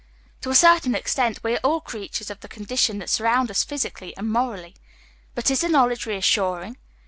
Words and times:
To 0.41 0.49
a 0.49 0.55
certain 0.55 0.95
extent, 0.95 1.43
we 1.43 1.53
are 1.53 1.59
all 1.59 1.79
creatures 1.79 2.31
of 2.31 2.39
the 2.39 2.47
conditions 2.47 2.97
that 3.01 3.09
surround 3.11 3.51
us, 3.51 3.63
physically 3.63 4.17
and 4.17 4.31
morally. 4.31 4.75
But 5.35 5.51
is 5.51 5.61
the 5.61 5.69
knowl 5.69 5.91
edge 5.91 6.07
reassuring? 6.07 6.77